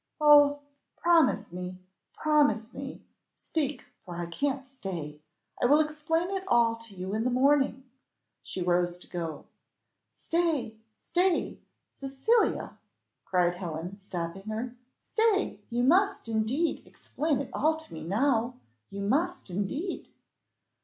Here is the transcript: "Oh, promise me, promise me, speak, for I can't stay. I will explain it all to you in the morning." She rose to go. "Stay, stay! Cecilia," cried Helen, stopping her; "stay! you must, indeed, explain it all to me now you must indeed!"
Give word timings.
"Oh, 0.19 0.61
promise 0.97 1.51
me, 1.51 1.77
promise 2.11 2.73
me, 2.73 3.03
speak, 3.35 3.85
for 4.03 4.15
I 4.15 4.25
can't 4.25 4.67
stay. 4.67 5.19
I 5.61 5.67
will 5.67 5.79
explain 5.79 6.31
it 6.31 6.43
all 6.47 6.75
to 6.77 6.95
you 6.95 7.13
in 7.13 7.23
the 7.23 7.29
morning." 7.29 7.83
She 8.41 8.63
rose 8.63 8.97
to 8.97 9.07
go. 9.07 9.45
"Stay, 10.09 10.75
stay! 11.03 11.59
Cecilia," 11.99 12.79
cried 13.25 13.53
Helen, 13.57 13.99
stopping 13.99 14.49
her; 14.49 14.73
"stay! 14.97 15.59
you 15.69 15.83
must, 15.83 16.27
indeed, 16.27 16.81
explain 16.87 17.39
it 17.39 17.51
all 17.53 17.77
to 17.77 17.93
me 17.93 18.03
now 18.03 18.55
you 18.89 19.01
must 19.01 19.51
indeed!" 19.51 20.07